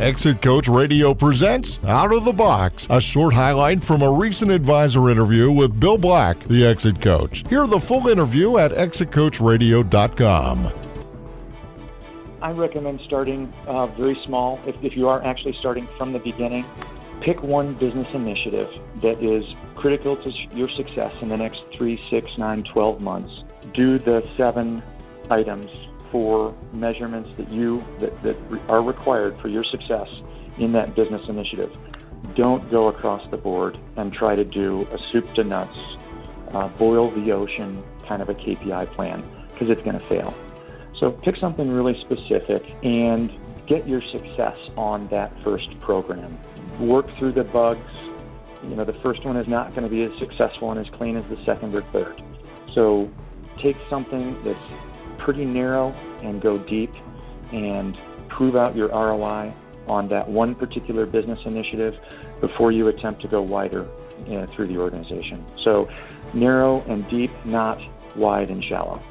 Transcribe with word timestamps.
Exit 0.00 0.42
Coach 0.42 0.66
Radio 0.66 1.14
presents 1.14 1.78
Out 1.86 2.12
of 2.12 2.24
the 2.24 2.32
Box, 2.32 2.88
a 2.90 3.00
short 3.00 3.32
highlight 3.32 3.84
from 3.84 4.02
a 4.02 4.10
recent 4.10 4.50
advisor 4.50 5.08
interview 5.08 5.52
with 5.52 5.78
Bill 5.78 5.98
Black, 5.98 6.40
the 6.48 6.66
Exit 6.66 7.00
Coach. 7.00 7.44
Hear 7.48 7.68
the 7.68 7.78
full 7.78 8.08
interview 8.08 8.58
at 8.58 8.72
exitcoachradio.com. 8.72 10.72
I 12.42 12.50
recommend 12.50 13.02
starting 13.02 13.52
uh, 13.68 13.86
very 13.86 14.20
small. 14.24 14.58
If, 14.66 14.74
if 14.82 14.96
you 14.96 15.08
are 15.08 15.24
actually 15.24 15.54
starting 15.60 15.86
from 15.96 16.12
the 16.12 16.18
beginning, 16.18 16.64
pick 17.20 17.40
one 17.44 17.74
business 17.74 18.12
initiative 18.14 18.68
that 18.96 19.22
is 19.22 19.44
critical 19.76 20.16
to 20.16 20.32
your 20.56 20.70
success 20.70 21.14
in 21.22 21.28
the 21.28 21.36
next 21.36 21.62
three, 21.72 22.02
six, 22.10 22.36
nine, 22.36 22.64
12 22.64 23.00
months. 23.00 23.44
Do 23.72 24.00
the 24.00 24.28
seven 24.36 24.82
items 25.30 25.70
for 26.14 26.54
measurements 26.72 27.28
that 27.36 27.50
you 27.50 27.84
that, 27.98 28.22
that 28.22 28.36
are 28.68 28.84
required 28.84 29.36
for 29.40 29.48
your 29.48 29.64
success 29.64 30.08
in 30.58 30.70
that 30.70 30.94
business 30.94 31.22
initiative. 31.28 31.76
Don't 32.36 32.70
go 32.70 32.86
across 32.86 33.26
the 33.30 33.36
board 33.36 33.76
and 33.96 34.12
try 34.12 34.36
to 34.36 34.44
do 34.44 34.86
a 34.92 34.98
soup 35.10 35.34
to 35.34 35.42
nuts, 35.42 35.76
uh, 36.52 36.68
boil 36.68 37.10
the 37.10 37.32
ocean 37.32 37.82
kind 38.06 38.22
of 38.22 38.28
a 38.28 38.34
KPI 38.34 38.92
plan 38.92 39.28
because 39.48 39.70
it's 39.70 39.82
going 39.82 39.98
to 39.98 40.06
fail. 40.06 40.32
So 40.92 41.10
pick 41.10 41.36
something 41.36 41.68
really 41.68 41.94
specific 41.94 42.64
and 42.84 43.32
get 43.66 43.88
your 43.88 44.00
success 44.12 44.56
on 44.76 45.08
that 45.08 45.32
first 45.42 45.68
program. 45.80 46.38
Work 46.78 47.10
through 47.18 47.32
the 47.32 47.42
bugs. 47.42 47.98
You 48.62 48.76
know, 48.76 48.84
the 48.84 48.92
first 48.92 49.24
one 49.24 49.36
is 49.36 49.48
not 49.48 49.74
going 49.74 49.82
to 49.82 49.90
be 49.90 50.04
as 50.04 50.16
successful 50.20 50.70
and 50.70 50.78
as 50.78 50.88
clean 50.94 51.16
as 51.16 51.26
the 51.26 51.44
second 51.44 51.74
or 51.74 51.80
third. 51.80 52.22
So 52.72 53.10
take 53.58 53.76
something 53.90 54.40
that's 54.44 54.60
pretty 55.24 55.44
narrow 55.46 55.90
and 56.22 56.40
go 56.40 56.58
deep 56.58 56.92
and 57.52 57.98
prove 58.28 58.56
out 58.56 58.76
your 58.76 58.88
ROI 58.88 59.52
on 59.88 60.08
that 60.08 60.28
one 60.28 60.54
particular 60.54 61.06
business 61.06 61.38
initiative 61.46 61.98
before 62.40 62.70
you 62.72 62.88
attempt 62.88 63.22
to 63.22 63.28
go 63.28 63.40
wider 63.40 63.88
uh, 64.30 64.46
through 64.46 64.68
the 64.68 64.76
organization. 64.76 65.42
So 65.64 65.88
narrow 66.34 66.82
and 66.88 67.08
deep, 67.08 67.30
not 67.46 67.80
wide 68.16 68.50
and 68.50 68.62
shallow. 68.62 69.02